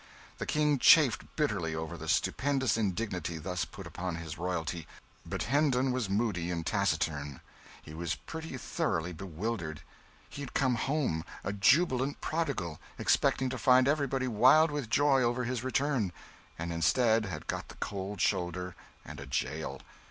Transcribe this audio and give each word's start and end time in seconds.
The 0.39 0.47
King 0.47 0.79
chafed 0.79 1.23
bitterly 1.35 1.75
over 1.75 1.95
the 1.95 2.09
stupendous 2.09 2.75
indignity 2.75 3.37
thus 3.37 3.65
put 3.65 3.85
upon 3.85 4.15
his 4.15 4.35
royalty, 4.35 4.87
but 5.27 5.43
Hendon 5.43 5.91
was 5.91 6.09
moody 6.09 6.49
and 6.49 6.65
taciturn. 6.65 7.39
He 7.83 7.93
was 7.93 8.15
pretty 8.15 8.57
thoroughly 8.57 9.13
bewildered; 9.13 9.81
he 10.27 10.41
had 10.41 10.55
come 10.55 10.73
home, 10.73 11.23
a 11.43 11.53
jubilant 11.53 12.19
prodigal, 12.19 12.79
expecting 12.97 13.47
to 13.49 13.59
find 13.59 13.87
everybody 13.87 14.27
wild 14.27 14.71
with 14.71 14.89
joy 14.89 15.21
over 15.21 15.43
his 15.43 15.63
return; 15.63 16.11
and 16.57 16.73
instead 16.73 17.25
had 17.25 17.45
got 17.45 17.67
the 17.67 17.75
cold 17.75 18.19
shoulder 18.19 18.75
and 19.05 19.19
a 19.19 19.27
jail. 19.27 19.81